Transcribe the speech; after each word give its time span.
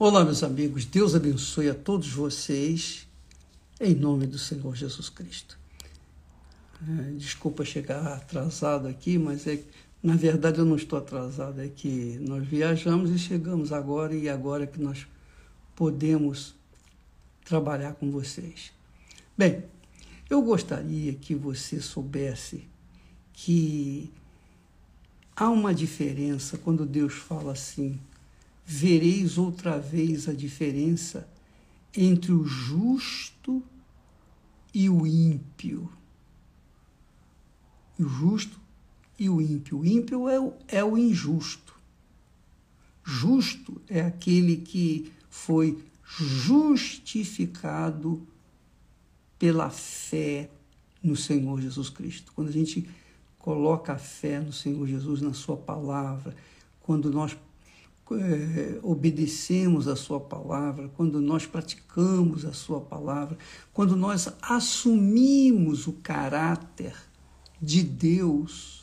Olá, 0.00 0.24
meus 0.24 0.44
amigos, 0.44 0.84
Deus 0.84 1.16
abençoe 1.16 1.68
a 1.68 1.74
todos 1.74 2.08
vocês, 2.12 3.08
em 3.80 3.96
nome 3.96 4.28
do 4.28 4.38
Senhor 4.38 4.76
Jesus 4.76 5.08
Cristo. 5.08 5.58
É, 6.88 7.10
desculpa 7.16 7.64
chegar 7.64 8.06
atrasado 8.06 8.86
aqui, 8.86 9.18
mas 9.18 9.44
é 9.48 9.60
na 10.00 10.14
verdade 10.14 10.60
eu 10.60 10.64
não 10.64 10.76
estou 10.76 11.00
atrasado, 11.00 11.60
é 11.60 11.66
que 11.66 12.16
nós 12.20 12.46
viajamos 12.46 13.10
e 13.10 13.18
chegamos 13.18 13.72
agora 13.72 14.14
e 14.14 14.28
agora 14.28 14.68
que 14.68 14.80
nós 14.80 15.04
podemos 15.74 16.54
trabalhar 17.44 17.94
com 17.94 18.08
vocês. 18.08 18.70
Bem, 19.36 19.64
eu 20.30 20.40
gostaria 20.42 21.12
que 21.12 21.34
você 21.34 21.80
soubesse 21.80 22.68
que 23.32 24.12
há 25.34 25.50
uma 25.50 25.74
diferença 25.74 26.56
quando 26.56 26.86
Deus 26.86 27.14
fala 27.14 27.50
assim: 27.50 27.98
vereis 28.70 29.38
outra 29.38 29.78
vez 29.78 30.28
a 30.28 30.34
diferença 30.34 31.26
entre 31.96 32.32
o 32.32 32.44
justo 32.44 33.62
e 34.74 34.90
o 34.90 35.06
ímpio. 35.06 35.90
O 37.98 38.04
justo 38.04 38.60
e 39.18 39.30
o 39.30 39.40
ímpio. 39.40 39.78
O 39.78 39.86
ímpio 39.86 40.28
é 40.28 40.38
o, 40.38 40.52
é 40.68 40.84
o 40.84 40.98
injusto. 40.98 41.74
Justo 43.02 43.80
é 43.88 44.02
aquele 44.02 44.58
que 44.58 45.10
foi 45.30 45.82
justificado 46.04 48.20
pela 49.38 49.70
fé 49.70 50.50
no 51.02 51.16
Senhor 51.16 51.58
Jesus 51.58 51.88
Cristo. 51.88 52.32
Quando 52.34 52.48
a 52.48 52.52
gente 52.52 52.86
coloca 53.38 53.94
a 53.94 53.98
fé 53.98 54.40
no 54.40 54.52
Senhor 54.52 54.86
Jesus, 54.86 55.22
na 55.22 55.32
Sua 55.32 55.56
palavra, 55.56 56.36
quando 56.80 57.10
nós 57.10 57.34
é, 58.12 58.78
obedecemos 58.82 59.88
a 59.88 59.96
Sua 59.96 60.20
palavra, 60.20 60.88
quando 60.96 61.20
nós 61.20 61.46
praticamos 61.46 62.44
a 62.44 62.52
Sua 62.52 62.80
palavra, 62.80 63.36
quando 63.72 63.96
nós 63.96 64.28
assumimos 64.40 65.86
o 65.86 65.92
caráter 65.92 66.94
de 67.60 67.82
Deus, 67.82 68.78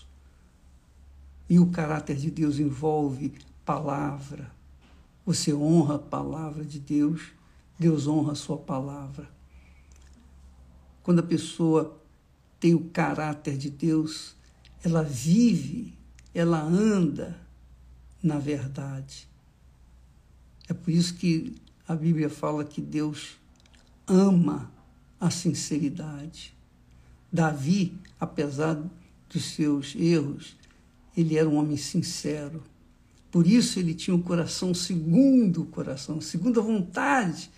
e 1.49 1.59
o 1.59 1.67
caráter 1.67 2.17
de 2.17 2.31
Deus 2.31 2.59
envolve 2.59 3.33
palavra, 3.63 4.51
você 5.25 5.53
honra 5.53 5.95
a 5.95 5.99
palavra 5.99 6.63
de 6.63 6.79
Deus, 6.79 7.31
Deus 7.77 8.07
honra 8.07 8.33
a 8.33 8.35
Sua 8.35 8.57
palavra. 8.57 9.29
Quando 11.03 11.19
a 11.19 11.23
pessoa 11.23 11.99
tem 12.59 12.73
o 12.73 12.89
caráter 12.89 13.57
de 13.57 13.69
Deus, 13.69 14.35
ela 14.83 15.03
vive, 15.03 15.93
ela 16.33 16.61
anda, 16.61 17.44
na 18.25 18.39
verdade. 18.39 19.27
É 20.67 20.73
por 20.73 20.89
isso 20.89 21.13
que 21.13 21.55
a 21.87 21.95
Bíblia 21.95 22.29
fala 22.29 22.65
que 22.65 22.81
Deus 22.81 23.37
ama 24.07 24.71
a 25.19 25.29
sinceridade. 25.29 26.55
Davi, 27.31 27.93
apesar 28.19 28.81
dos 29.29 29.45
seus 29.45 29.93
erros, 29.95 30.55
ele 31.15 31.37
era 31.37 31.47
um 31.47 31.57
homem 31.57 31.77
sincero. 31.77 32.63
Por 33.29 33.45
isso 33.45 33.77
ele 33.77 33.93
tinha 33.93 34.15
um 34.15 34.21
coração 34.21 34.73
segundo 34.73 35.61
o 35.61 35.65
coração, 35.67 36.19
segundo 36.19 36.59
a 36.59 36.63
vontade 36.63 37.51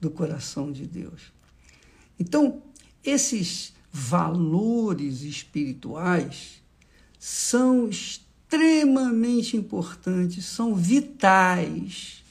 do 0.00 0.10
coração 0.10 0.72
de 0.72 0.86
Deus. 0.86 1.32
Então, 2.18 2.62
esses 3.04 3.74
valores 3.92 5.20
espirituais 5.20 6.62
são 7.18 7.88
extremamente 7.88 8.27
importantes, 9.56 10.44
são 10.44 10.74
vitais 10.74 12.24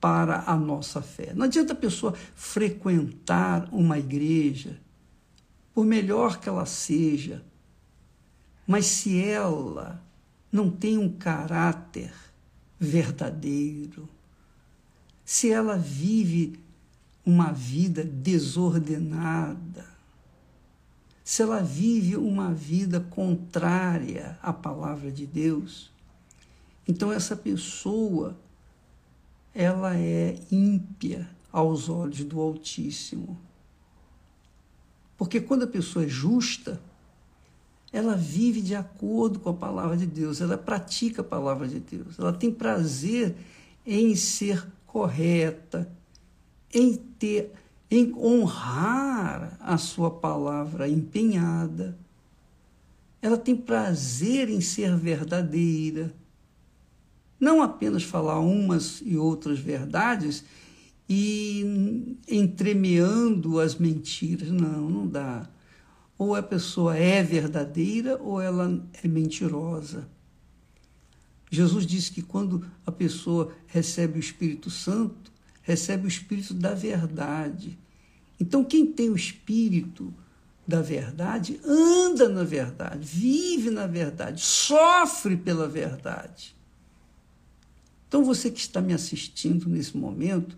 para 0.00 0.44
a 0.46 0.56
nossa 0.56 1.00
fé. 1.00 1.32
Não 1.34 1.46
adianta 1.46 1.72
a 1.72 1.76
pessoa 1.76 2.12
frequentar 2.34 3.68
uma 3.72 3.98
igreja, 3.98 4.78
por 5.72 5.84
melhor 5.84 6.38
que 6.38 6.48
ela 6.48 6.66
seja, 6.66 7.42
mas 8.66 8.86
se 8.86 9.22
ela 9.22 10.02
não 10.52 10.70
tem 10.70 10.98
um 10.98 11.08
caráter 11.08 12.12
verdadeiro, 12.78 14.08
se 15.24 15.50
ela 15.50 15.76
vive 15.76 16.58
uma 17.24 17.50
vida 17.50 18.04
desordenada, 18.04 19.93
se 21.24 21.40
ela 21.40 21.62
vive 21.62 22.16
uma 22.16 22.52
vida 22.52 23.00
contrária 23.00 24.38
à 24.42 24.52
palavra 24.52 25.10
de 25.10 25.26
Deus, 25.26 25.90
então 26.86 27.10
essa 27.10 27.34
pessoa 27.34 28.36
ela 29.54 29.96
é 29.96 30.38
ímpia 30.52 31.26
aos 31.50 31.88
olhos 31.88 32.22
do 32.24 32.38
Altíssimo. 32.38 33.40
Porque 35.16 35.40
quando 35.40 35.62
a 35.62 35.68
pessoa 35.68 36.04
é 36.04 36.08
justa, 36.08 36.78
ela 37.90 38.16
vive 38.16 38.60
de 38.60 38.74
acordo 38.74 39.38
com 39.38 39.48
a 39.48 39.54
palavra 39.54 39.96
de 39.96 40.06
Deus, 40.06 40.42
ela 40.42 40.58
pratica 40.58 41.22
a 41.22 41.24
palavra 41.24 41.66
de 41.66 41.80
Deus, 41.80 42.18
ela 42.18 42.32
tem 42.32 42.50
prazer 42.50 43.34
em 43.86 44.14
ser 44.14 44.66
correta, 44.86 45.90
em 46.72 46.96
ter 46.96 47.52
em 47.94 48.12
honrar 48.16 49.56
a 49.60 49.78
sua 49.78 50.10
palavra 50.10 50.88
empenhada. 50.88 51.96
Ela 53.22 53.38
tem 53.38 53.54
prazer 53.54 54.50
em 54.50 54.60
ser 54.60 54.96
verdadeira. 54.96 56.12
Não 57.38 57.62
apenas 57.62 58.02
falar 58.02 58.40
umas 58.40 59.00
e 59.04 59.16
outras 59.16 59.58
verdades 59.58 60.44
e 61.08 62.16
entremeando 62.28 63.60
as 63.60 63.76
mentiras. 63.76 64.50
Não, 64.50 64.90
não 64.90 65.06
dá. 65.06 65.48
Ou 66.18 66.34
a 66.34 66.42
pessoa 66.42 66.96
é 66.96 67.22
verdadeira 67.22 68.20
ou 68.20 68.40
ela 68.40 68.84
é 69.02 69.06
mentirosa. 69.06 70.08
Jesus 71.48 71.86
disse 71.86 72.10
que 72.10 72.22
quando 72.22 72.66
a 72.84 72.90
pessoa 72.90 73.52
recebe 73.68 74.18
o 74.18 74.20
Espírito 74.20 74.68
Santo, 74.68 75.33
recebe 75.64 76.06
o 76.06 76.08
Espírito 76.08 76.54
da 76.54 76.72
verdade. 76.72 77.76
Então, 78.38 78.62
quem 78.62 78.86
tem 78.86 79.10
o 79.10 79.16
espírito 79.16 80.12
da 80.66 80.80
verdade 80.80 81.60
anda 81.64 82.28
na 82.28 82.42
verdade, 82.42 83.00
vive 83.02 83.70
na 83.70 83.86
verdade, 83.86 84.40
sofre 84.40 85.36
pela 85.36 85.68
verdade. 85.68 86.54
Então, 88.08 88.24
você 88.24 88.50
que 88.50 88.60
está 88.60 88.80
me 88.80 88.92
assistindo 88.92 89.68
nesse 89.68 89.96
momento 89.96 90.56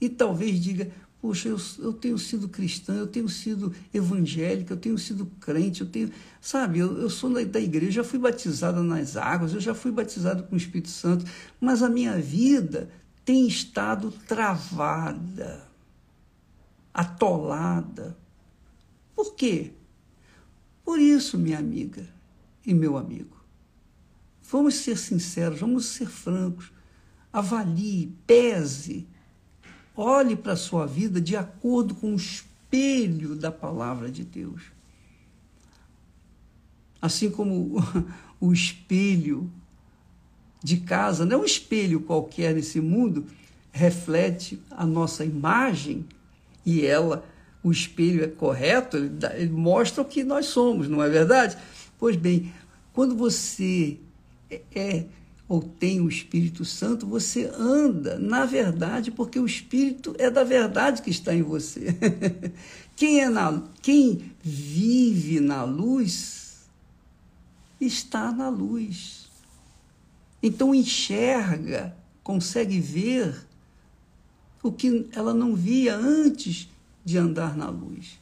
e 0.00 0.08
talvez 0.08 0.60
diga: 0.60 0.90
Poxa, 1.20 1.48
eu, 1.48 1.58
eu 1.78 1.92
tenho 1.92 2.18
sido 2.18 2.48
cristã, 2.48 2.94
eu 2.94 3.06
tenho 3.06 3.28
sido 3.28 3.74
evangélica, 3.92 4.72
eu 4.72 4.78
tenho 4.78 4.98
sido 4.98 5.26
crente, 5.40 5.82
eu 5.82 5.86
tenho. 5.86 6.10
Sabe, 6.40 6.78
eu, 6.78 6.98
eu 6.98 7.10
sou 7.10 7.30
da, 7.30 7.42
da 7.44 7.60
igreja, 7.60 7.92
já 7.92 8.04
fui 8.04 8.18
batizada 8.18 8.82
nas 8.82 9.16
águas, 9.16 9.52
eu 9.52 9.60
já 9.60 9.74
fui 9.74 9.92
batizado 9.92 10.44
com 10.44 10.54
o 10.54 10.58
Espírito 10.58 10.88
Santo, 10.88 11.24
mas 11.60 11.82
a 11.82 11.90
minha 11.90 12.16
vida 12.16 12.90
tem 13.30 13.46
estado 13.46 14.10
travada 14.10 15.64
atolada. 16.92 18.18
Por 19.14 19.36
quê? 19.36 19.70
Por 20.84 20.98
isso, 20.98 21.38
minha 21.38 21.60
amiga 21.60 22.08
e 22.66 22.74
meu 22.74 22.96
amigo. 22.96 23.36
Vamos 24.50 24.74
ser 24.74 24.98
sinceros, 24.98 25.60
vamos 25.60 25.86
ser 25.86 26.08
francos. 26.08 26.72
Avalie, 27.32 28.12
pese, 28.26 29.06
olhe 29.94 30.34
para 30.34 30.54
a 30.54 30.56
sua 30.56 30.84
vida 30.84 31.20
de 31.20 31.36
acordo 31.36 31.94
com 31.94 32.14
o 32.14 32.16
espelho 32.16 33.36
da 33.36 33.52
palavra 33.52 34.10
de 34.10 34.24
Deus. 34.24 34.72
Assim 37.00 37.30
como 37.30 37.76
o 38.40 38.52
espelho 38.52 39.48
de 40.62 40.78
casa, 40.78 41.24
não 41.24 41.38
é 41.38 41.40
um 41.40 41.44
espelho 41.44 42.00
qualquer 42.00 42.54
nesse 42.54 42.80
mundo, 42.80 43.26
reflete 43.72 44.60
a 44.70 44.84
nossa 44.84 45.24
imagem 45.24 46.04
e 46.64 46.84
ela, 46.84 47.24
o 47.62 47.70
espelho 47.70 48.24
é 48.24 48.28
correto, 48.28 48.96
ele, 48.96 49.08
dá, 49.08 49.36
ele 49.36 49.50
mostra 49.50 50.02
o 50.02 50.04
que 50.04 50.22
nós 50.22 50.46
somos, 50.46 50.88
não 50.88 51.02
é 51.02 51.08
verdade? 51.08 51.56
Pois 51.98 52.16
bem, 52.16 52.52
quando 52.92 53.16
você 53.16 53.98
é, 54.50 54.60
é 54.74 55.06
ou 55.48 55.60
tem 55.60 56.00
o 56.00 56.08
Espírito 56.08 56.64
Santo, 56.64 57.08
você 57.08 57.50
anda 57.58 58.16
na 58.20 58.44
verdade, 58.44 59.10
porque 59.10 59.36
o 59.36 59.46
Espírito 59.46 60.14
é 60.16 60.30
da 60.30 60.44
verdade 60.44 61.02
que 61.02 61.10
está 61.10 61.34
em 61.34 61.42
você. 61.42 61.92
quem, 62.94 63.20
é 63.20 63.28
na, 63.28 63.60
quem 63.82 64.32
vive 64.40 65.40
na 65.40 65.64
luz 65.64 66.68
está 67.80 68.30
na 68.30 68.48
luz. 68.48 69.28
Então 70.42 70.74
enxerga, 70.74 71.96
consegue 72.22 72.80
ver 72.80 73.46
o 74.62 74.72
que 74.72 75.08
ela 75.12 75.34
não 75.34 75.54
via 75.54 75.96
antes 75.96 76.68
de 77.04 77.18
andar 77.18 77.56
na 77.56 77.68
luz. 77.68 78.18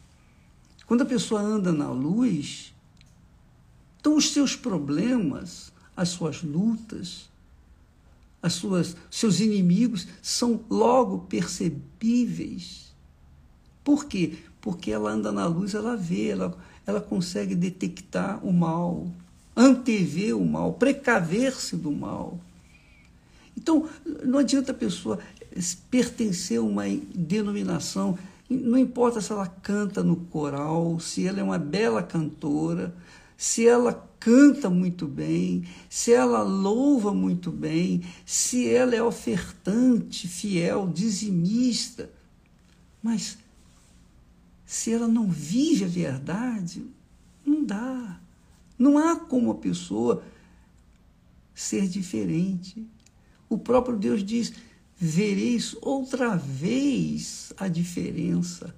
Quando 0.86 1.02
a 1.02 1.06
pessoa 1.06 1.40
anda 1.40 1.72
na 1.72 1.90
luz, 1.90 2.74
então 4.00 4.16
os 4.16 4.30
seus 4.30 4.56
problemas, 4.56 5.72
as 5.96 6.08
suas 6.08 6.42
lutas, 6.42 7.28
as 8.40 8.54
suas 8.54 8.96
seus 9.10 9.40
inimigos 9.40 10.06
são 10.22 10.64
logo 10.70 11.20
percebíveis. 11.20 12.94
Por 13.84 14.06
quê? 14.06 14.38
Porque 14.60 14.90
ela 14.90 15.10
anda 15.10 15.32
na 15.32 15.46
luz, 15.46 15.74
ela 15.74 15.96
vê, 15.96 16.28
ela, 16.28 16.56
ela 16.86 17.00
consegue 17.00 17.54
detectar 17.54 18.44
o 18.44 18.52
mal, 18.52 19.08
antever 19.58 20.36
o 20.36 20.44
mal, 20.44 20.74
precaver-se 20.74 21.76
do 21.76 21.90
mal. 21.90 22.38
Então, 23.56 23.88
não 24.24 24.38
adianta 24.38 24.70
a 24.70 24.74
pessoa 24.74 25.18
pertencer 25.90 26.60
a 26.60 26.62
uma 26.62 26.84
denominação, 27.12 28.16
não 28.48 28.78
importa 28.78 29.20
se 29.20 29.32
ela 29.32 29.48
canta 29.48 30.02
no 30.02 30.16
coral, 30.16 31.00
se 31.00 31.26
ela 31.26 31.40
é 31.40 31.42
uma 31.42 31.58
bela 31.58 32.02
cantora, 32.02 32.94
se 33.36 33.66
ela 33.66 33.92
canta 34.20 34.70
muito 34.70 35.06
bem, 35.06 35.64
se 35.90 36.12
ela 36.12 36.42
louva 36.42 37.12
muito 37.12 37.50
bem, 37.50 38.02
se 38.24 38.68
ela 38.68 38.94
é 38.94 39.02
ofertante, 39.02 40.28
fiel, 40.28 40.88
dizimista. 40.88 42.10
Mas 43.02 43.38
se 44.64 44.92
ela 44.92 45.08
não 45.08 45.28
vive 45.28 45.84
a 45.84 45.88
verdade, 45.88 46.84
não 47.44 47.64
dá. 47.64 48.20
Não 48.78 48.96
há 48.96 49.16
como 49.16 49.50
a 49.50 49.56
pessoa 49.56 50.22
ser 51.54 51.88
diferente. 51.88 52.86
O 53.48 53.58
próprio 53.58 53.96
Deus 53.96 54.22
diz: 54.22 54.52
vereis 54.96 55.76
outra 55.80 56.36
vez 56.36 57.52
a 57.56 57.66
diferença 57.66 58.74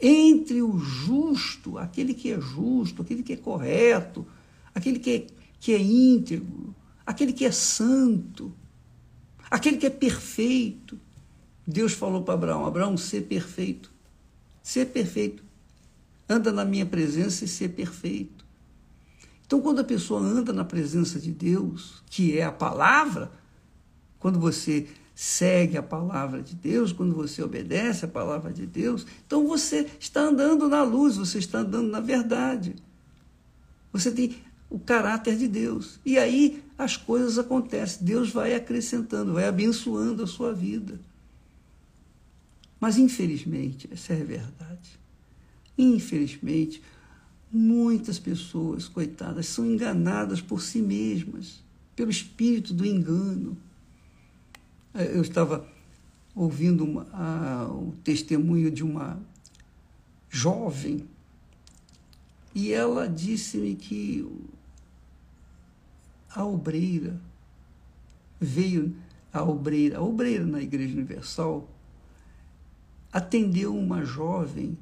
entre 0.00 0.62
o 0.62 0.78
justo, 0.78 1.76
aquele 1.76 2.14
que 2.14 2.32
é 2.32 2.40
justo, 2.40 3.02
aquele 3.02 3.22
que 3.22 3.34
é 3.34 3.36
correto, 3.36 4.26
aquele 4.74 4.98
que 4.98 5.10
é, 5.10 5.26
que 5.58 5.72
é 5.74 5.80
íntegro, 5.80 6.74
aquele 7.04 7.32
que 7.32 7.44
é 7.44 7.52
santo, 7.52 8.52
aquele 9.50 9.76
que 9.76 9.86
é 9.86 9.90
perfeito. 9.90 10.98
Deus 11.66 11.92
falou 11.92 12.22
para 12.22 12.34
Abraão: 12.34 12.66
Abraão, 12.66 12.96
ser 12.96 13.22
perfeito. 13.22 13.92
Ser 14.62 14.86
perfeito. 14.86 15.44
Anda 16.28 16.52
na 16.52 16.64
minha 16.64 16.86
presença 16.86 17.44
e 17.44 17.48
ser 17.48 17.70
perfeito. 17.70 18.39
Então, 19.50 19.60
quando 19.60 19.80
a 19.80 19.84
pessoa 19.84 20.20
anda 20.20 20.52
na 20.52 20.64
presença 20.64 21.18
de 21.18 21.32
Deus, 21.32 22.04
que 22.08 22.38
é 22.38 22.44
a 22.44 22.52
palavra, 22.52 23.32
quando 24.16 24.38
você 24.38 24.86
segue 25.12 25.76
a 25.76 25.82
palavra 25.82 26.40
de 26.40 26.54
Deus, 26.54 26.92
quando 26.92 27.16
você 27.16 27.42
obedece 27.42 28.04
a 28.04 28.08
palavra 28.08 28.52
de 28.52 28.64
Deus, 28.64 29.04
então 29.26 29.48
você 29.48 29.90
está 29.98 30.20
andando 30.20 30.68
na 30.68 30.84
luz, 30.84 31.16
você 31.16 31.38
está 31.38 31.58
andando 31.58 31.90
na 31.90 31.98
verdade. 31.98 32.76
Você 33.92 34.12
tem 34.12 34.36
o 34.70 34.78
caráter 34.78 35.36
de 35.36 35.48
Deus. 35.48 35.98
E 36.06 36.16
aí 36.16 36.62
as 36.78 36.96
coisas 36.96 37.36
acontecem. 37.36 38.06
Deus 38.06 38.30
vai 38.30 38.54
acrescentando, 38.54 39.32
vai 39.32 39.48
abençoando 39.48 40.22
a 40.22 40.28
sua 40.28 40.52
vida. 40.52 41.00
Mas 42.78 42.96
infelizmente, 42.98 43.90
essa 43.92 44.12
é 44.12 44.22
a 44.22 44.24
verdade. 44.24 45.00
Infelizmente, 45.76 46.80
muitas 47.52 48.18
pessoas, 48.18 48.86
coitadas, 48.86 49.46
são 49.46 49.66
enganadas 49.66 50.40
por 50.40 50.62
si 50.62 50.80
mesmas, 50.80 51.62
pelo 51.96 52.10
espírito 52.10 52.72
do 52.72 52.86
engano. 52.86 53.56
É, 54.94 55.16
eu 55.16 55.22
estava 55.22 55.66
ouvindo 56.34 56.84
uma, 56.84 57.06
a, 57.12 57.68
o 57.68 57.92
testemunho 58.04 58.70
de 58.70 58.84
uma 58.84 59.20
jovem 60.28 61.04
e 62.54 62.72
ela 62.72 63.08
disse-me 63.08 63.74
que 63.74 64.26
a 66.28 66.44
obreira 66.44 67.20
veio 68.40 68.94
a 69.32 69.42
obreira, 69.42 69.98
a 69.98 70.02
obreira 70.02 70.44
na 70.44 70.60
Igreja 70.60 70.94
Universal 70.94 71.68
atendeu 73.12 73.76
uma 73.76 74.04
jovem 74.04 74.76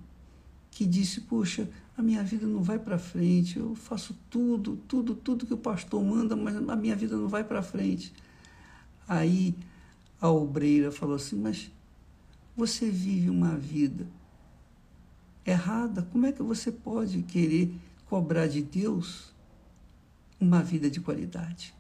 que 0.70 0.86
disse: 0.86 1.20
Puxa, 1.22 1.68
a 1.98 2.02
minha 2.02 2.22
vida 2.22 2.46
não 2.46 2.62
vai 2.62 2.78
para 2.78 2.96
frente, 2.96 3.58
eu 3.58 3.74
faço 3.74 4.16
tudo, 4.30 4.76
tudo, 4.86 5.16
tudo 5.16 5.44
que 5.44 5.52
o 5.52 5.58
pastor 5.58 6.00
manda, 6.00 6.36
mas 6.36 6.54
a 6.54 6.76
minha 6.76 6.94
vida 6.94 7.16
não 7.16 7.26
vai 7.26 7.42
para 7.42 7.60
frente. 7.60 8.14
Aí 9.08 9.52
a 10.20 10.30
obreira 10.30 10.92
falou 10.92 11.16
assim: 11.16 11.34
Mas 11.34 11.72
você 12.56 12.88
vive 12.88 13.28
uma 13.28 13.56
vida 13.56 14.06
errada, 15.44 16.02
como 16.12 16.26
é 16.26 16.30
que 16.30 16.40
você 16.42 16.70
pode 16.70 17.22
querer 17.24 17.74
cobrar 18.06 18.46
de 18.46 18.62
Deus 18.62 19.34
uma 20.40 20.62
vida 20.62 20.88
de 20.88 21.00
qualidade? 21.00 21.74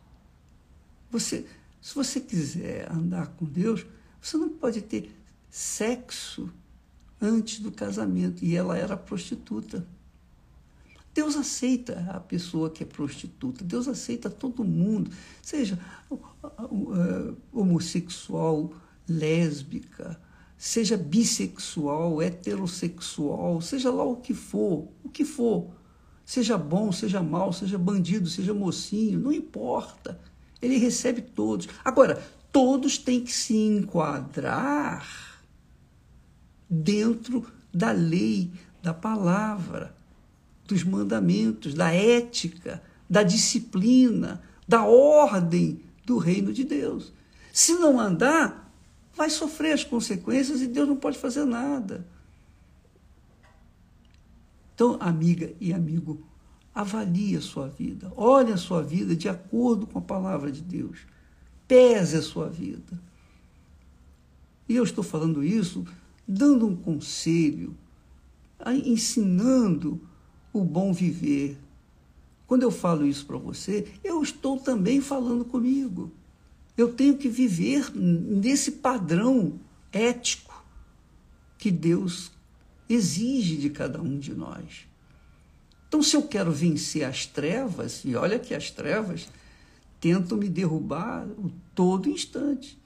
Você, 1.12 1.46
se 1.80 1.94
você 1.94 2.20
quiser 2.20 2.90
andar 2.90 3.28
com 3.28 3.44
Deus, 3.44 3.86
você 4.20 4.36
não 4.36 4.48
pode 4.48 4.82
ter 4.82 5.16
sexo 5.48 6.52
antes 7.20 7.60
do 7.60 7.70
casamento. 7.70 8.44
E 8.44 8.56
ela 8.56 8.76
era 8.76 8.96
prostituta. 8.96 9.86
Deus 11.18 11.34
aceita 11.34 12.06
a 12.14 12.20
pessoa 12.20 12.70
que 12.70 12.84
é 12.84 12.86
prostituta, 12.86 13.64
Deus 13.64 13.88
aceita 13.88 14.30
todo 14.30 14.62
mundo, 14.62 15.10
seja 15.42 15.76
é, 16.12 17.34
homossexual, 17.52 18.72
lésbica, 19.08 20.16
seja 20.56 20.96
bissexual, 20.96 22.22
heterossexual, 22.22 23.60
seja 23.60 23.90
lá 23.90 24.04
o 24.04 24.18
que 24.18 24.32
for, 24.32 24.86
o 25.02 25.08
que 25.08 25.24
for. 25.24 25.72
Seja 26.24 26.56
bom, 26.56 26.92
seja 26.92 27.20
mal, 27.20 27.52
seja 27.52 27.76
bandido, 27.76 28.28
seja 28.28 28.54
mocinho, 28.54 29.18
não 29.18 29.32
importa. 29.32 30.20
Ele 30.62 30.76
recebe 30.78 31.20
todos. 31.20 31.68
Agora, 31.84 32.22
todos 32.52 32.96
têm 32.96 33.24
que 33.24 33.32
se 33.32 33.56
enquadrar 33.56 35.04
dentro 36.70 37.44
da 37.74 37.90
lei, 37.90 38.52
da 38.80 38.94
palavra 38.94 39.97
dos 40.68 40.84
mandamentos, 40.84 41.72
da 41.72 41.90
ética, 41.90 42.82
da 43.08 43.22
disciplina, 43.22 44.42
da 44.68 44.84
ordem 44.84 45.80
do 46.04 46.18
reino 46.18 46.52
de 46.52 46.62
Deus. 46.62 47.10
Se 47.50 47.72
não 47.72 47.98
andar, 47.98 48.70
vai 49.14 49.30
sofrer 49.30 49.72
as 49.72 49.82
consequências 49.82 50.60
e 50.60 50.66
Deus 50.66 50.86
não 50.86 50.96
pode 50.96 51.18
fazer 51.18 51.46
nada. 51.46 52.06
Então, 54.74 54.98
amiga 55.00 55.52
e 55.58 55.72
amigo, 55.72 56.22
avalie 56.74 57.34
a 57.34 57.40
sua 57.40 57.66
vida, 57.66 58.12
olhe 58.14 58.52
a 58.52 58.56
sua 58.58 58.82
vida 58.82 59.16
de 59.16 59.28
acordo 59.28 59.86
com 59.86 59.98
a 59.98 60.02
palavra 60.02 60.52
de 60.52 60.60
Deus, 60.60 60.98
pese 61.66 62.16
a 62.16 62.22
sua 62.22 62.48
vida. 62.48 63.00
E 64.68 64.76
eu 64.76 64.84
estou 64.84 65.02
falando 65.02 65.42
isso 65.42 65.84
dando 66.26 66.66
um 66.66 66.76
conselho, 66.76 67.74
ensinando 68.84 69.98
o 70.52 70.64
bom 70.64 70.92
viver. 70.92 71.58
Quando 72.46 72.62
eu 72.62 72.70
falo 72.70 73.06
isso 73.06 73.26
para 73.26 73.36
você, 73.36 73.86
eu 74.02 74.22
estou 74.22 74.58
também 74.58 75.00
falando 75.00 75.44
comigo. 75.44 76.10
Eu 76.76 76.92
tenho 76.92 77.16
que 77.16 77.28
viver 77.28 77.94
nesse 77.94 78.72
padrão 78.72 79.58
ético 79.92 80.64
que 81.58 81.70
Deus 81.70 82.30
exige 82.88 83.56
de 83.56 83.68
cada 83.68 84.00
um 84.00 84.18
de 84.18 84.32
nós. 84.32 84.86
Então, 85.88 86.02
se 86.02 86.16
eu 86.16 86.22
quero 86.22 86.52
vencer 86.52 87.04
as 87.04 87.26
trevas, 87.26 88.02
e 88.04 88.14
olha 88.14 88.38
que 88.38 88.54
as 88.54 88.70
trevas 88.70 89.28
tentam 90.00 90.38
me 90.38 90.48
derrubar 90.48 91.26
o 91.26 91.50
todo 91.74 92.08
instante. 92.08 92.78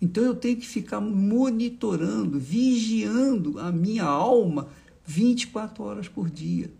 Então, 0.00 0.24
eu 0.24 0.34
tenho 0.34 0.56
que 0.56 0.66
ficar 0.66 1.00
monitorando, 1.00 2.38
vigiando 2.38 3.58
a 3.58 3.70
minha 3.70 4.04
alma 4.04 4.68
24 5.04 5.82
horas 5.82 6.08
por 6.08 6.30
dia 6.30 6.70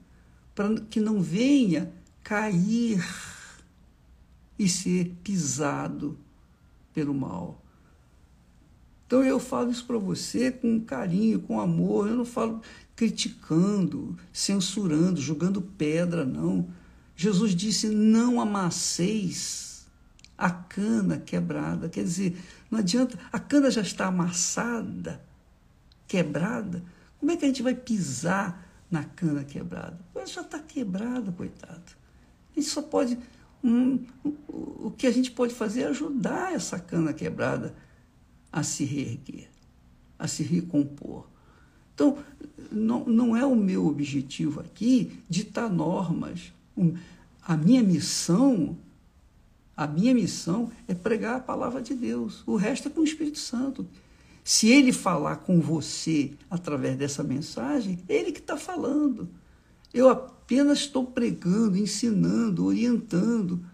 para 0.61 0.79
que 0.91 1.01
não 1.01 1.23
venha 1.23 1.91
cair 2.23 3.03
e 4.59 4.69
ser 4.69 5.17
pisado 5.25 6.19
pelo 6.93 7.15
mal. 7.15 7.65
Então 9.07 9.25
eu 9.25 9.41
falo 9.41 9.71
isso 9.71 9.87
para 9.87 9.97
você 9.97 10.53
com 10.53 10.79
carinho, 10.79 11.41
com 11.41 11.59
amor, 11.59 12.09
eu 12.09 12.15
não 12.15 12.27
falo 12.27 12.61
criticando, 12.95 14.19
censurando, 14.31 15.19
jogando 15.19 15.63
pedra, 15.63 16.27
não. 16.27 16.69
Jesus 17.17 17.55
disse: 17.55 17.89
não 17.89 18.39
amasseis 18.39 19.87
a 20.37 20.51
cana 20.51 21.17
quebrada. 21.19 21.89
Quer 21.89 22.05
dizer, 22.05 22.39
não 22.71 22.81
adianta, 22.81 23.19
a 23.33 23.39
cana 23.39 23.71
já 23.71 23.81
está 23.81 24.09
amassada, 24.09 25.23
quebrada. 26.07 26.85
Como 27.19 27.33
é 27.33 27.37
que 27.39 27.47
a 27.47 27.49
gente 27.49 27.63
vai 27.63 27.75
pisar 27.75 28.70
na 28.91 29.05
cana 29.05 29.45
quebrada. 29.45 29.99
Mas 30.15 30.33
já 30.33 30.41
está 30.41 30.59
quebrada, 30.59 31.31
coitado. 31.33 31.93
A 32.51 32.61
gente 32.61 32.69
só 32.69 32.83
pode. 32.83 33.19
Um, 33.63 34.05
o 34.25 34.91
que 34.97 35.07
a 35.07 35.11
gente 35.11 35.31
pode 35.31 35.55
fazer 35.55 35.83
é 35.83 35.87
ajudar 35.87 36.55
essa 36.55 36.79
cana 36.79 37.13
quebrada 37.13 37.75
a 38.51 38.63
se 38.63 38.85
reerguer, 38.85 39.49
a 40.19 40.27
se 40.27 40.43
recompor. 40.43 41.29
Então, 41.95 42.19
não, 42.73 43.05
não 43.05 43.37
é 43.37 43.45
o 43.45 43.55
meu 43.55 43.87
objetivo 43.87 44.61
aqui 44.61 45.23
ditar 45.29 45.71
normas. 45.71 46.53
A 47.43 47.57
minha 47.57 47.83
missão, 47.83 48.77
A 49.77 49.87
minha 49.87 50.15
missão 50.15 50.71
é 50.87 50.95
pregar 50.95 51.37
a 51.37 51.41
palavra 51.41 51.81
de 51.81 51.95
Deus. 51.95 52.43
O 52.47 52.57
resto 52.57 52.89
é 52.89 52.91
com 52.91 53.01
o 53.01 53.05
Espírito 53.05 53.39
Santo. 53.39 53.87
Se 54.43 54.69
ele 54.69 54.93
falar 54.93 55.37
com 55.37 55.61
você 55.61 56.33
através 56.51 56.97
dessa 56.97 57.23
mensagem, 57.23 57.99
é 58.09 58.15
ele 58.15 58.33
que 58.33 58.41
está 58.41 58.57
falando. 58.57 59.29
Eu 59.93 60.09
apenas 60.09 60.79
estou 60.81 61.05
pregando, 61.05 61.77
ensinando, 61.77 62.65
orientando 62.65 63.65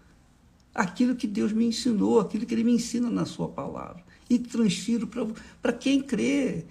aquilo 0.74 1.16
que 1.16 1.26
Deus 1.26 1.52
me 1.52 1.66
ensinou, 1.66 2.20
aquilo 2.20 2.44
que 2.44 2.54
Ele 2.54 2.64
me 2.64 2.72
ensina 2.72 3.10
na 3.10 3.24
Sua 3.24 3.48
palavra. 3.48 4.04
E 4.28 4.38
transfiro 4.38 5.08
para 5.62 5.72
quem 5.72 6.02
crê. 6.02 6.64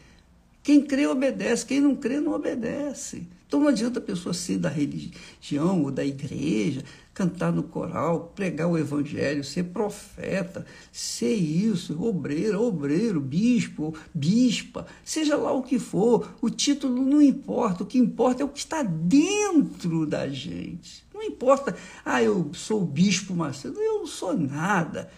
Quem 0.65 0.81
crê 0.81 1.05
obedece, 1.05 1.63
quem 1.63 1.79
não 1.79 1.95
crê 1.95 2.19
não 2.19 2.33
obedece. 2.33 3.27
Então 3.45 3.59
não 3.59 3.67
adianta 3.67 3.99
a 3.99 4.01
pessoa 4.01 4.33
ser 4.33 4.57
da 4.57 4.67
religião 4.67 5.83
ou 5.83 5.91
da 5.91 6.03
igreja, 6.03 6.83
cantar 7.13 7.51
no 7.51 7.61
coral, 7.61 8.33
pregar 8.35 8.67
o 8.67 8.75
evangelho, 8.75 9.43
ser 9.43 9.65
profeta, 9.65 10.65
ser 10.91 11.35
isso, 11.35 12.03
obreiro, 12.03 12.63
obreiro, 12.63 13.21
bispo, 13.21 13.93
bispa, 14.11 14.87
seja 15.03 15.37
lá 15.37 15.51
o 15.51 15.61
que 15.61 15.77
for, 15.77 16.33
o 16.41 16.49
título 16.49 16.99
não 17.05 17.21
importa, 17.21 17.83
o 17.83 17.85
que 17.85 17.99
importa 17.99 18.41
é 18.41 18.45
o 18.45 18.49
que 18.49 18.57
está 18.57 18.81
dentro 18.81 20.07
da 20.07 20.27
gente. 20.27 21.05
Não 21.13 21.21
importa, 21.21 21.77
ah, 22.03 22.23
eu 22.23 22.49
sou 22.55 22.81
o 22.81 22.87
bispo 22.87 23.35
Macedo, 23.35 23.79
eu 23.79 23.99
não 23.99 24.07
sou 24.07 24.35
nada. 24.35 25.11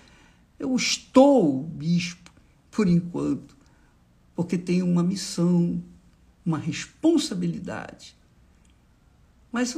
Eu 0.60 0.76
estou 0.76 1.64
bispo 1.64 2.30
por 2.70 2.86
enquanto, 2.86 3.57
porque 4.38 4.58
tenho 4.58 4.86
uma 4.86 5.04
missão, 5.04 5.84
uma 6.46 6.58
responsabilidade. 6.58 8.16
Mas 9.52 9.78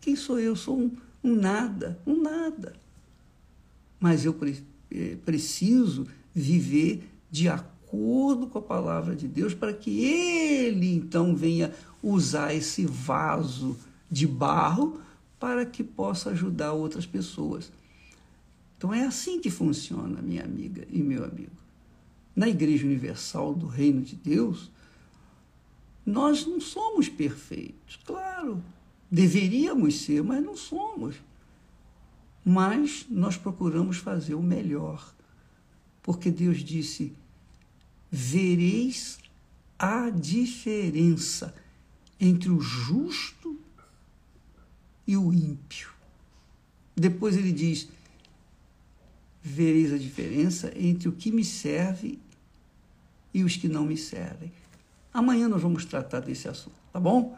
quem 0.00 0.16
sou 0.16 0.40
eu? 0.40 0.56
Sou 0.56 0.76
um 0.76 0.90
um 1.22 1.34
nada, 1.34 1.98
um 2.06 2.20
nada. 2.20 2.74
Mas 3.98 4.24
eu 4.24 4.32
pre 4.32 4.64
eh, 4.90 5.16
preciso 5.24 6.06
viver 6.34 7.06
de 7.30 7.48
acordo 7.48 8.46
com 8.46 8.58
a 8.58 8.62
palavra 8.62 9.14
de 9.14 9.28
Deus 9.28 9.54
para 9.54 9.72
que 9.72 10.02
Ele 10.04 10.94
então 10.94 11.36
venha 11.36 11.72
usar 12.02 12.54
esse 12.54 12.86
vaso 12.86 13.76
de 14.10 14.26
barro 14.26 15.00
para 15.38 15.64
que 15.66 15.84
possa 15.84 16.30
ajudar 16.30 16.72
outras 16.72 17.06
pessoas. 17.06 17.70
Então 18.76 18.94
é 18.94 19.04
assim 19.04 19.40
que 19.40 19.50
funciona, 19.50 20.22
minha 20.22 20.42
amiga 20.42 20.86
e 20.90 21.02
meu 21.02 21.24
amigo. 21.24 21.59
Na 22.34 22.48
Igreja 22.48 22.86
Universal 22.86 23.54
do 23.54 23.66
Reino 23.66 24.02
de 24.02 24.16
Deus, 24.16 24.70
nós 26.04 26.46
não 26.46 26.60
somos 26.60 27.08
perfeitos, 27.08 27.98
claro. 28.04 28.62
Deveríamos 29.10 30.00
ser, 30.02 30.22
mas 30.22 30.42
não 30.42 30.56
somos. 30.56 31.16
Mas 32.44 33.06
nós 33.10 33.36
procuramos 33.36 33.98
fazer 33.98 34.34
o 34.34 34.42
melhor, 34.42 35.14
porque 36.02 36.30
Deus 36.30 36.58
disse: 36.58 37.12
vereis 38.10 39.18
a 39.78 40.10
diferença 40.10 41.54
entre 42.18 42.50
o 42.50 42.60
justo 42.60 43.58
e 45.06 45.16
o 45.16 45.32
ímpio. 45.32 45.90
Depois 46.96 47.36
ele 47.36 47.52
diz: 47.52 47.88
vereis 49.42 49.92
a 49.92 49.98
diferença 49.98 50.72
entre 50.76 51.08
o 51.08 51.12
que 51.12 51.30
me 51.30 51.44
serve 51.44 52.18
e 53.32 53.42
os 53.42 53.56
que 53.56 53.68
não 53.68 53.84
me 53.84 53.96
servem. 53.96 54.52
Amanhã 55.12 55.48
nós 55.48 55.62
vamos 55.62 55.84
tratar 55.84 56.20
desse 56.20 56.48
assunto, 56.48 56.76
tá 56.92 57.00
bom? 57.00 57.36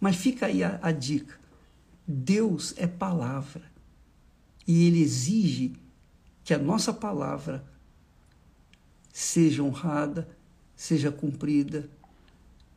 Mas 0.00 0.16
fica 0.16 0.46
aí 0.46 0.62
a, 0.62 0.78
a 0.82 0.92
dica: 0.92 1.38
Deus 2.06 2.74
é 2.76 2.86
palavra 2.86 3.62
e 4.66 4.86
Ele 4.86 5.00
exige 5.00 5.72
que 6.42 6.52
a 6.52 6.58
nossa 6.58 6.92
palavra 6.92 7.64
seja 9.12 9.62
honrada, 9.62 10.28
seja 10.76 11.10
cumprida, 11.10 11.88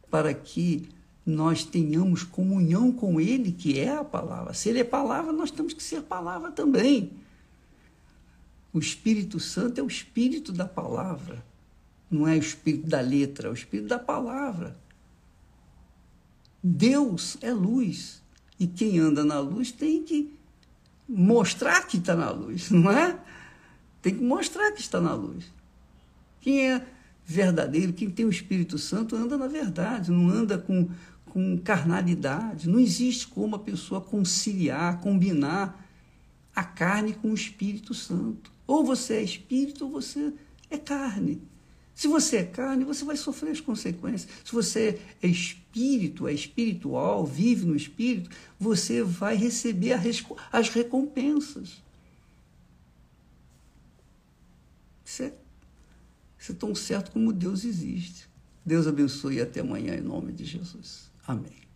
para 0.09 0.33
que 0.33 0.87
nós 1.25 1.65
tenhamos 1.65 2.23
comunhão 2.23 2.91
com 2.91 3.19
Ele, 3.19 3.51
que 3.51 3.77
é 3.77 3.97
a 3.97 4.03
palavra. 4.03 4.53
Se 4.53 4.69
Ele 4.69 4.79
é 4.79 4.83
palavra, 4.83 5.33
nós 5.33 5.51
temos 5.51 5.73
que 5.73 5.83
ser 5.83 6.03
palavra 6.03 6.51
também. 6.51 7.11
O 8.77 8.79
Espírito 8.79 9.39
Santo 9.39 9.79
é 9.81 9.83
o 9.83 9.87
Espírito 9.87 10.53
da 10.53 10.67
palavra, 10.67 11.43
não 12.11 12.27
é 12.27 12.35
o 12.35 12.39
Espírito 12.39 12.85
da 12.85 13.01
letra, 13.01 13.47
é 13.47 13.51
o 13.51 13.55
Espírito 13.55 13.87
da 13.87 13.97
palavra. 13.97 14.77
Deus 16.61 17.39
é 17.41 17.51
luz. 17.51 18.21
E 18.59 18.67
quem 18.67 18.99
anda 18.99 19.25
na 19.25 19.39
luz 19.39 19.71
tem 19.71 20.03
que 20.03 20.31
mostrar 21.09 21.87
que 21.87 21.97
está 21.97 22.15
na 22.15 22.29
luz, 22.29 22.69
não 22.71 22.91
é? 22.91 23.19
Tem 23.99 24.13
que 24.13 24.23
mostrar 24.23 24.71
que 24.71 24.81
está 24.81 25.01
na 25.01 25.15
luz. 25.15 25.51
Quem 26.39 26.69
é 26.69 26.85
verdadeiro, 27.25 27.93
quem 27.93 28.11
tem 28.11 28.27
o 28.27 28.29
Espírito 28.29 28.77
Santo, 28.77 29.15
anda 29.15 29.39
na 29.39 29.47
verdade, 29.47 30.11
não 30.11 30.29
anda 30.29 30.55
com, 30.55 30.87
com 31.25 31.57
carnalidade. 31.57 32.69
Não 32.69 32.79
existe 32.79 33.27
como 33.27 33.55
a 33.55 33.59
pessoa 33.59 33.99
conciliar, 34.01 34.99
combinar 34.99 35.83
a 36.55 36.63
carne 36.63 37.13
com 37.13 37.31
o 37.31 37.33
Espírito 37.33 37.95
Santo. 37.95 38.55
Ou 38.67 38.83
você 38.83 39.15
é 39.15 39.23
espírito 39.23 39.85
ou 39.85 39.91
você 39.91 40.33
é 40.69 40.77
carne. 40.77 41.41
Se 41.95 42.07
você 42.07 42.37
é 42.37 42.43
carne, 42.43 42.83
você 42.83 43.03
vai 43.03 43.17
sofrer 43.17 43.51
as 43.51 43.59
consequências. 43.59 44.29
Se 44.45 44.51
você 44.51 44.99
é 45.19 45.27
espírito, 45.27 46.27
é 46.27 46.33
espiritual, 46.33 47.25
vive 47.25 47.65
no 47.65 47.75
espírito, 47.75 48.29
você 48.59 49.01
vai 49.01 49.35
receber 49.35 49.93
as 50.51 50.69
recompensas. 50.69 51.81
Isso 55.03 55.23
é, 55.23 55.33
isso 56.37 56.51
é 56.51 56.55
tão 56.55 56.75
certo 56.75 57.11
como 57.11 57.33
Deus 57.33 57.63
existe. 57.63 58.27
Deus 58.63 58.85
abençoe 58.85 59.37
e 59.37 59.41
até 59.41 59.61
amanhã 59.61 59.95
em 59.95 60.01
nome 60.01 60.33
de 60.33 60.45
Jesus. 60.45 61.09
Amém. 61.25 61.66